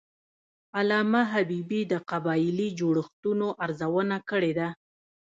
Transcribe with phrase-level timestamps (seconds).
[0.77, 4.67] علامه حبیبي د قبایلي جوړښتونو ارزونه کړې ده.